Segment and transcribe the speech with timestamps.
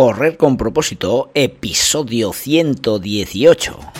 [0.00, 3.99] Correr con propósito, episodio 118.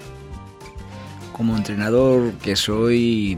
[1.33, 3.37] como entrenador que soy,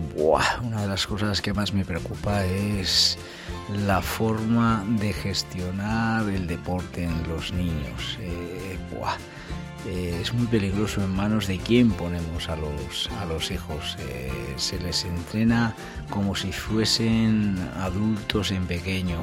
[0.62, 3.18] una de las cosas que más me preocupa es
[3.86, 8.18] la forma de gestionar el deporte en los niños.
[8.22, 8.78] Eh,
[9.86, 13.98] eh, es muy peligroso en manos de quién ponemos a los, a los hijos.
[14.00, 15.76] Eh, se les entrena
[16.10, 19.18] como si fuesen adultos en pequeño.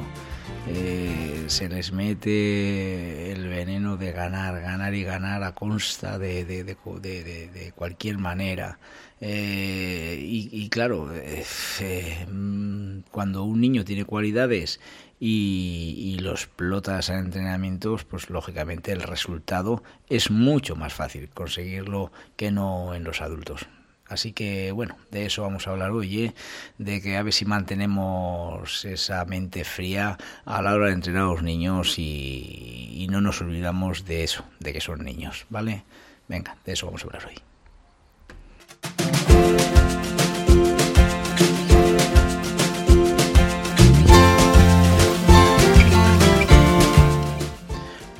[0.67, 7.71] Eh, se les mete el veneno de ganar, ganar y ganar a consta de, de,
[7.75, 8.79] cualquier manera.
[9.19, 14.79] Eh, y, claro, eh, mm, cuando un niño tiene cualidades
[15.19, 22.11] y, y lo explotas a entrenamientos, pues lógicamente el resultado es mucho más fácil conseguirlo
[22.35, 23.67] que no en los adultos.
[24.11, 26.33] Así que bueno, de eso vamos a hablar hoy, ¿eh?
[26.77, 31.27] de que a ver si mantenemos esa mente fría a la hora de entrenar a
[31.27, 35.85] los niños y, no nos olvidamos de eso, de que son niños, ¿vale?
[36.27, 37.35] Venga, de eso vamos a hablar hoy.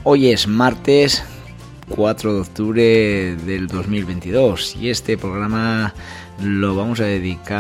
[0.04, 1.22] Hoy es martes
[1.96, 5.94] 4 de octubre del 2022 y este programa
[6.42, 7.54] lo vamos a dedicar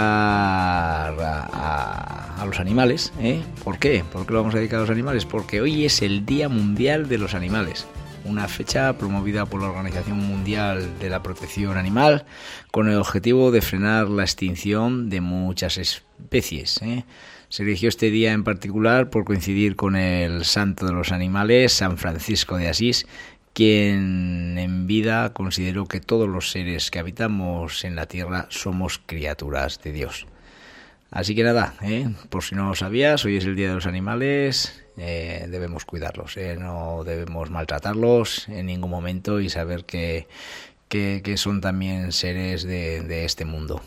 [1.19, 3.13] a, los animales.
[3.19, 3.41] ¿eh?
[3.63, 4.03] ¿Por qué?
[4.11, 5.25] ¿Por qué lo vamos a dedicar a los animales?
[5.25, 7.85] Porque hoy es el Día Mundial de los Animales
[8.23, 12.25] una fecha promovida por la Organización Mundial de la Protección Animal
[12.69, 16.79] con el objetivo de frenar la extinción de muchas especies.
[16.83, 17.03] ¿eh?
[17.50, 21.97] Se eligió este día en particular por coincidir con el santo de los animales, San
[21.97, 23.07] Francisco de Asís,
[23.53, 29.81] quien en vida consideró que todos los seres que habitamos en la tierra somos criaturas
[29.81, 30.28] de Dios.
[31.12, 32.07] Así que nada, ¿eh?
[32.29, 36.38] por si no lo sabías, hoy es el Día de los Animales, eh, debemos cuidarlos,
[36.38, 36.56] ¿eh?
[36.57, 40.28] no debemos maltratarlos en ningún momento y saber que,
[40.88, 43.81] que, son también seres de, de este mundo.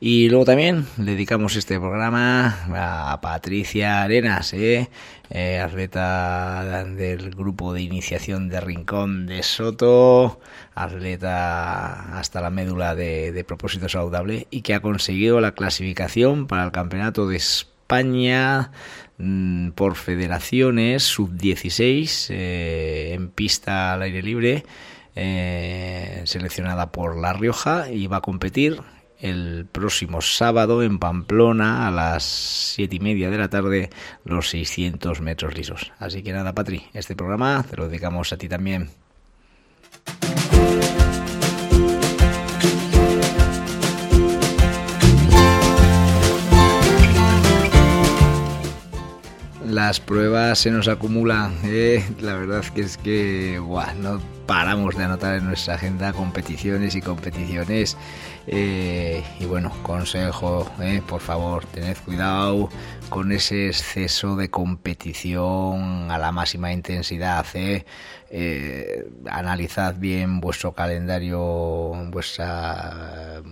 [0.00, 0.04] ¿Eh?
[0.08, 4.88] Y luego también dedicamos este programa a Patricia Arenas, ¿eh?
[5.30, 10.40] Eh, atleta del grupo de iniciación de Rincón de Soto,
[10.74, 16.72] atleta hasta la médula de, propósito saludable y que ha conseguido la clasificación para el
[16.72, 18.70] Campeonato de España
[19.18, 24.64] mm, por federaciones sub-16 eh, en pista al aire libre.
[26.24, 28.80] seleccionada por La Rioja y va a competir
[29.20, 33.90] el próximo sábado en Pamplona a las siete y media de la tarde
[34.24, 35.92] los 600 metros lisos.
[35.98, 38.90] Así que nada, Patri, este programa te lo dedicamos a ti también.
[49.78, 51.56] las pruebas se nos acumulan.
[51.62, 52.04] ¿eh?
[52.20, 53.60] La verdad que es que
[54.00, 57.96] no paramos de anotar en nuestra agenda competiciones y competiciones.
[58.50, 61.02] Eh, y bueno, consejo, ¿eh?
[61.06, 62.70] por favor, tened cuidado
[63.10, 67.44] con ese exceso de competición a la máxima intensidad.
[69.30, 71.38] analizad bien vuestro calendario,
[72.10, 73.42] vuestra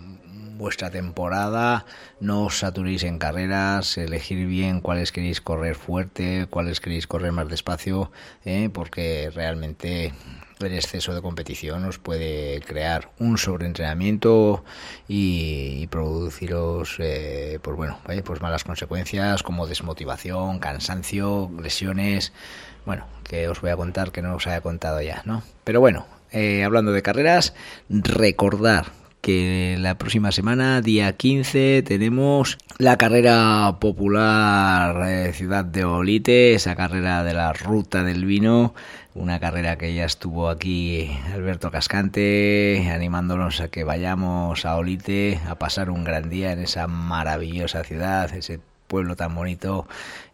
[0.57, 1.85] vuestra temporada,
[2.21, 7.49] no os saturéis en carreras, elegir bien cuáles queréis correr fuerte, cuáles queréis correr más
[7.49, 8.11] despacio,
[8.45, 8.71] ¿eh?
[8.73, 10.13] porque realmente
[10.61, 14.65] el exceso de competición os puede crear un sobreentrenamiento
[15.09, 22.33] y, produciros eh, pues bueno pues malas consecuencias como desmotivación cansancio lesiones.
[22.85, 26.07] Bueno que os voy a contar que no os haya contado ya no pero bueno
[26.33, 27.55] eh, hablando de carreras
[27.89, 28.87] recordar
[29.27, 36.77] que la próxima semana, día 15, tenemos la carrera popular eh, Ciudad de Olite, esa
[36.77, 38.73] carrera de la ruta del vino,
[39.17, 45.57] una carrera que ya estuvo aquí Alberto Cascante animándonos a que vayamos a Olite a
[45.57, 49.87] pasar un gran día en esa maravillosa ciudad, ese pueblo tan bonito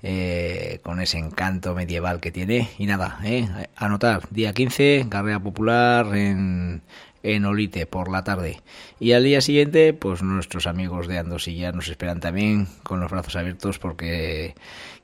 [0.02, 2.69] eh, con ese encanto medieval que tiene.
[2.79, 6.82] Y nada, eh, anotar día 15 carrera popular en
[7.23, 8.61] en Olite por la tarde.
[8.99, 13.37] Y al día siguiente, pues nuestros amigos de Andosilla nos esperan también con los brazos
[13.37, 14.55] abiertos porque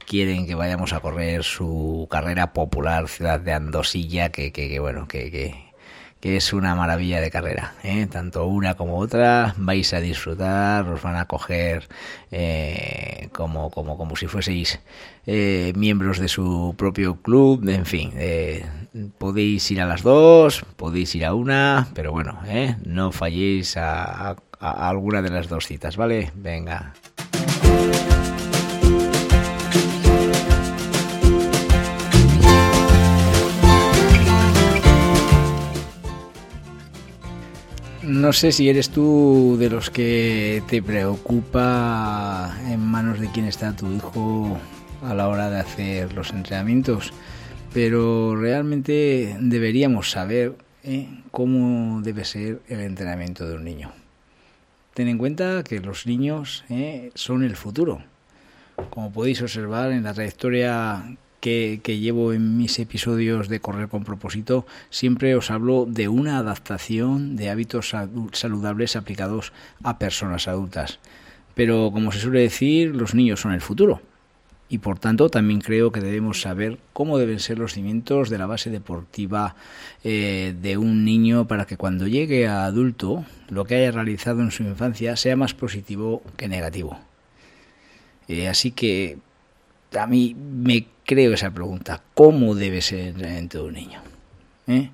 [0.06, 5.31] quieren que vayamos a correr su carrera popular Ciudad de Andosilla, que, que, bueno, que,
[5.31, 5.68] que
[6.20, 7.75] que es una maravilla de carrera.
[7.82, 8.06] ¿eh?
[8.11, 11.88] Tanto una como otra vais a disfrutar, os van a coger
[12.31, 14.81] eh, como, como, como si fueseis
[15.26, 18.12] eh, miembros de su propio club, en fin.
[18.15, 18.65] Eh,
[19.19, 22.76] podéis ir a las dos, podéis ir a una, pero bueno, ¿eh?
[22.85, 26.32] no falléis a, alguna de las dos citas, ¿vale?
[26.35, 26.94] Venga.
[38.28, 43.75] No sé si eres tú de los que te preocupa en manos de quién está
[43.75, 44.60] tu hijo
[45.02, 47.14] a la hora de hacer los entrenamientos,
[47.72, 51.08] pero realmente deberíamos saber ¿eh?
[51.30, 53.92] cómo debe ser el entrenamiento de un niño.
[54.92, 57.10] Ten en cuenta que los niños ¿eh?
[57.14, 58.02] son el futuro.
[58.90, 64.67] Como podéis observar en la trayectoria que, llevo en mis episodios de Correr con propósito,
[64.90, 67.94] siempre os hablo de una adaptación de hábitos
[68.32, 69.52] saludables aplicados
[69.82, 70.99] a personas adultas.
[71.55, 74.00] Pero como se suele decir, los niños son el futuro.
[74.70, 78.46] Y por tanto también creo que debemos saber cómo deben ser los cimientos de la
[78.46, 79.56] base deportiva
[80.05, 84.50] eh, de un niño para que cuando llegue a adulto lo que haya realizado en
[84.50, 86.99] su infancia sea más positivo que negativo.
[88.29, 89.17] Eh, así que
[89.99, 94.00] a mí me creo esa pregunta, ¿cómo debe ser el entrenamiento de un niño?
[94.66, 94.90] ¿Eh?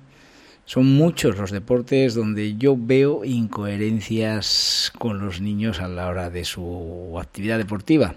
[0.63, 6.45] Son muchos los deportes donde yo veo incoherencias con los niños a la hora de
[6.45, 8.15] su actividad deportiva.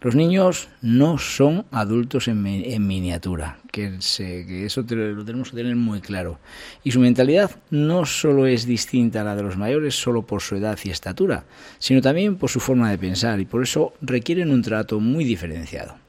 [0.00, 5.76] Los niños no son adultos en, miniatura, que, se, que eso lo tenemos que tener
[5.76, 6.40] muy claro.
[6.82, 10.56] Y su mentalidad no solo es distinta a la de los mayores solo por su
[10.56, 11.44] edad y estatura,
[11.78, 16.07] sino también por su forma de pensar y por eso requieren un trato muy diferenciado.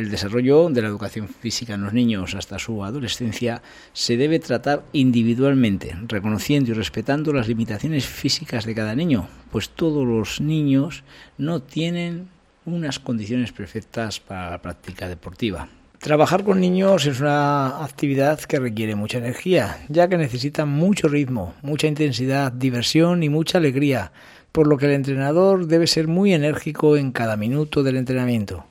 [0.00, 3.60] El desarrollo de la educación física en los niños hasta su adolescencia
[3.92, 10.08] se debe tratar individualmente, reconociendo y respetando las limitaciones físicas de cada niño, pues todos
[10.08, 11.04] los niños
[11.36, 12.30] no tienen
[12.64, 15.68] unas condiciones perfectas para la práctica deportiva.
[15.98, 21.52] Trabajar con niños es una actividad que requiere mucha energía, ya que necesita mucho ritmo,
[21.60, 24.12] mucha intensidad, diversión y mucha alegría,
[24.50, 28.64] por lo que el entrenador debe ser muy enérgico en cada minuto del entrenamiento.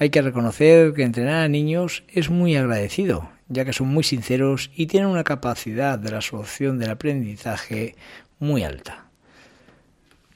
[0.00, 4.70] Hay que reconocer que entrenar a niños es muy agradecido, ya que son muy sinceros
[4.74, 7.96] y tienen una capacidad de la absorción del aprendizaje
[8.38, 9.10] muy alta.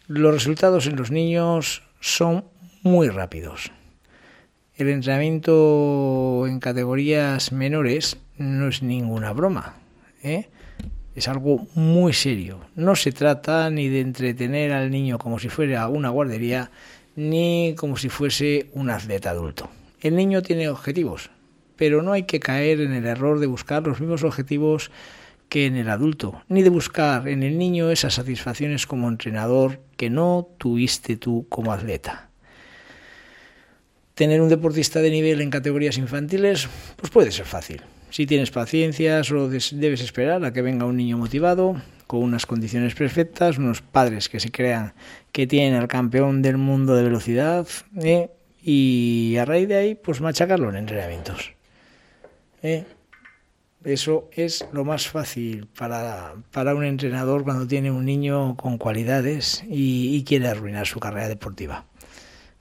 [0.06, 2.44] Los resultados en los niños son
[2.82, 3.72] muy rápidos.
[4.76, 9.76] El entrenamiento en categorías menores no es ninguna broma.
[10.22, 10.50] ¿eh?
[11.14, 12.60] Es algo muy serio.
[12.74, 16.70] No se trata ni de entretener al niño como si fuera una guardería,
[17.16, 19.70] ni como si fuese un atleta adulto.
[20.00, 21.30] El niño tiene objetivos,
[21.76, 24.90] pero no hay que caer en el error de buscar los mismos objetivos
[25.48, 30.10] que en el adulto, ni de buscar en el niño esas satisfacciones como entrenador que
[30.10, 32.30] no tuviste tú como atleta.
[34.14, 37.82] Tener un deportista de nivel en categorías infantiles, pues puede ser fácil.
[38.10, 41.80] Si tienes paciencia, solo debes esperar a que venga un niño motivado,
[42.14, 44.94] con unas condiciones perfectas, unos padres que se crean
[45.32, 47.66] que tienen al campeón del mundo de velocidad
[48.00, 48.30] ¿eh?
[48.62, 51.52] y a raíz de ahí pues machacarlo en entrenamientos.
[52.62, 52.84] ¿eh?
[53.82, 59.64] Eso es lo más fácil para, para un entrenador cuando tiene un niño con cualidades
[59.68, 61.86] y, y quiere arruinar su carrera deportiva.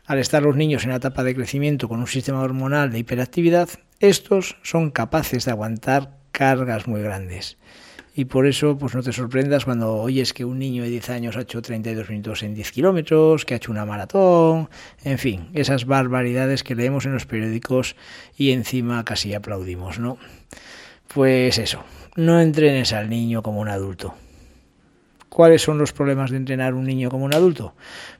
[0.05, 3.69] Al estar los niños en la etapa de crecimiento con un sistema hormonal de hiperactividad,
[3.99, 7.57] estos son capaces de aguantar cargas muy grandes.
[8.15, 11.35] Y por eso, pues no te sorprendas cuando oyes que un niño de 10 años
[11.35, 14.69] ha hecho 32 minutos en 10 kilómetros, que ha hecho una maratón,
[15.03, 17.95] en fin, esas barbaridades que leemos en los periódicos
[18.37, 20.17] y encima casi aplaudimos, ¿no?
[21.07, 21.83] Pues eso,
[22.15, 24.13] no entrenes al niño como un adulto.
[25.29, 27.73] ¿Cuáles son los problemas de entrenar un niño como un adulto?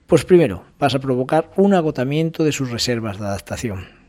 [0.08, 4.03] Pues primero, vas a provocar un agotamiento de sus reservas de adaptación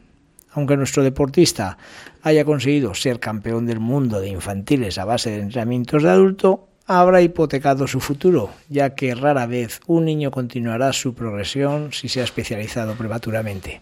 [0.55, 1.77] aunque nuestro deportista
[2.23, 7.23] haya conseguido ser campeón del mundo de infantiles a base de entrenamientos de adulto, habrá
[7.23, 12.25] hipotecado su futuro, ya que rara vez un niño continuará su progresión si se ha
[12.25, 13.81] especializado prematuramente.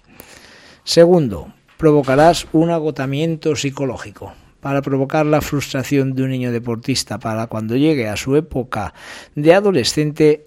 [0.84, 4.34] Segundo, provocarás un agotamiento psicológico.
[4.60, 8.94] Para provocar la frustración de un niño deportista para cuando llegue a su época
[9.34, 10.46] de adolescente,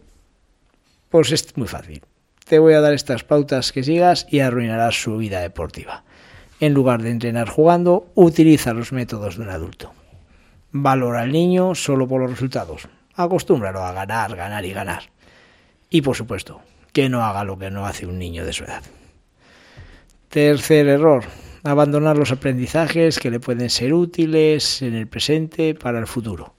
[1.09, 2.01] pues es muy fácil.
[2.45, 6.04] Te voy a dar estas pautas que sigas y arruinarás su vida deportiva.
[6.59, 9.91] En lugar de entrenar jugando, utiliza los métodos de un adulto.
[10.71, 12.87] Valora al niño solo por los resultados.
[13.15, 15.03] Acostúmbralo a ganar, ganar y ganar.
[15.89, 16.61] Y por supuesto,
[16.93, 18.83] que no haga lo que no hace un niño de su edad.
[20.29, 21.25] Tercer error,
[21.63, 26.55] abandonar los aprendizajes que le pueden ser útiles en el presente para el futuro.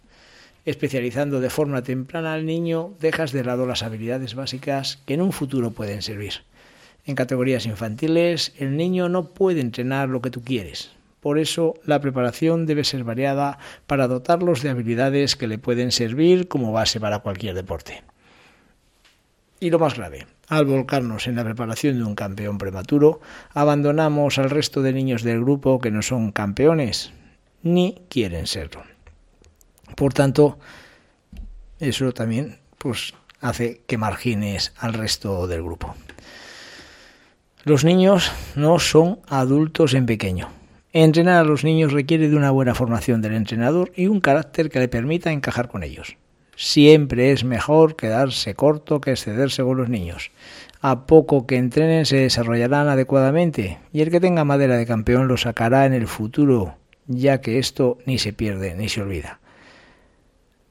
[0.67, 5.33] Especializando de forma temprana al niño, dejas de lado las habilidades básicas que en un
[5.33, 6.43] futuro pueden servir.
[7.06, 10.90] En categorías infantiles, el niño no puede entrenar lo que tú quieres.
[11.20, 16.48] Por eso, la preparación debe ser variada para dotarlos de habilidades que le pueden servir
[16.48, 18.02] como base para cualquier deporte.
[19.58, 23.20] Y lo más grave, al volcarnos en la preparación de un campeón prematuro,
[23.54, 27.12] abandonamos al resto de niños del grupo que no son campeones
[27.62, 28.82] ni quieren serlo.
[29.96, 30.58] Por tanto,
[31.78, 35.94] eso también pues, hace que margines al resto del grupo.
[37.66, 40.50] Los niños no son adultos en pequeño.
[40.92, 44.78] Entrenar a los niños requiere de una buena formación del entrenador y un carácter que
[44.78, 46.16] le permita encajar con ellos.
[46.54, 50.30] Siempre es mejor quedarse corto que excederse con los niños.
[50.80, 55.37] A poco que entrenen se desarrollarán adecuadamente y el que tenga madera de campeón lo
[55.37, 56.76] sacará en el futuro,
[57.08, 59.40] ya que esto ni se pierde ni se olvida.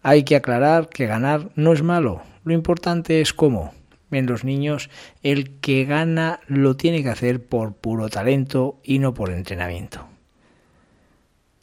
[0.01, 3.73] Hay que aclarar que ganar no es malo, lo importante es cómo
[4.15, 4.89] en los niños,
[5.24, 10.07] el que gana lo tiene que hacer por puro talento y no por entrenamiento.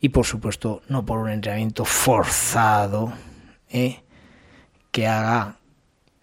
[0.01, 3.13] Y por supuesto, no por un entrenamiento forzado
[3.71, 4.01] ¿eh?
[4.91, 5.59] que haga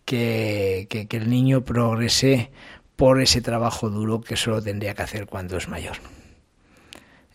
[0.03, 2.51] que, que, el niño progrese
[2.95, 5.97] por ese trabajo duro que solo tendría que hacer cuando es mayor.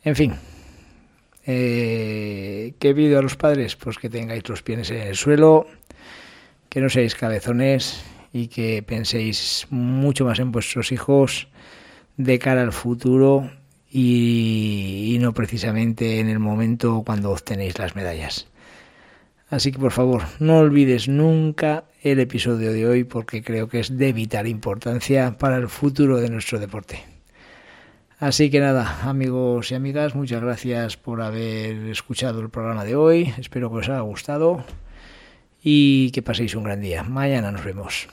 [0.03, 0.35] En fin,
[1.47, 3.77] eh, ¿qué pido a los padres?
[3.77, 5.67] Pues que tengáis los pies en el suelo,
[6.69, 8.03] que no seáis cabezones
[8.35, 11.47] y que penséis mucho más en vuestros hijos
[12.17, 13.49] de cara al futuro
[13.89, 18.49] y, no precisamente en el momento cuando obtenéis las medallas.
[19.51, 23.97] Así que por favor, no olvides nunca el episodio de hoy porque creo que es
[23.97, 27.05] de vital importancia para el futuro de nuestro deporte.
[28.19, 33.33] Así que nada, amigos y amigas, muchas gracias por haber escuchado el programa de hoy.
[33.39, 34.65] Espero que os haya gustado
[35.63, 37.05] y que paséis un gran día.
[37.05, 38.09] Mañana nos vemos.